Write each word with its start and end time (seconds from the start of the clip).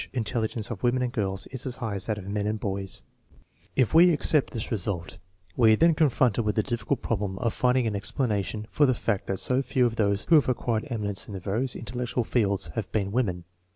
INTELLIGENCE 0.13 0.67
QUOTIENTS 0.67 1.15
ANALYZED 1.15 1.51
69 1.59 2.87
If 3.75 3.93
we 3.93 4.11
accept 4.11 4.51
this 4.51 4.71
result 4.71 5.19
we 5.55 5.73
are 5.73 5.75
then 5.75 5.93
confronted 5.93 6.43
with 6.43 6.55
the 6.55 6.63
difficult 6.63 7.03
problem 7.03 7.37
of 7.37 7.53
finding 7.53 7.85
an 7.85 7.95
explanation 7.95 8.65
for 8.71 8.87
the 8.87 8.95
fact 8.95 9.27
that 9.27 9.39
so 9.39 9.61
few 9.61 9.85
of 9.85 9.97
those 9.97 10.25
who 10.25 10.33
have 10.33 10.49
acquired 10.49 10.87
eminence 10.89 11.27
in 11.27 11.35
the 11.35 11.39
various 11.39 11.75
intellectual 11.75 12.23
fields 12.23 12.69
have 12.73 12.91
been 12.91 13.11
women. 13.11 13.43